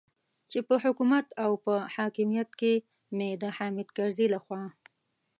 چې 0.51 0.59
په 0.67 0.75
حکومت 0.83 1.27
او 1.43 1.51
په 1.65 1.73
حاکمیت 1.95 2.49
کې 2.59 2.73
مې 3.15 3.29
د 3.41 3.43
حامد 3.57 3.87
کرزي 3.97 4.27
لخوا. 4.33 4.63